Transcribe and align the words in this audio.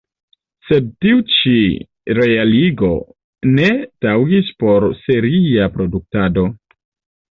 Sed 0.69 0.87
tiu 1.05 1.19
ĉi 1.33 1.53
realigo 2.21 2.91
ne 3.61 3.71
taŭgis 4.09 4.53
por 4.65 4.91
seria 5.07 5.73
produktado. 5.81 6.53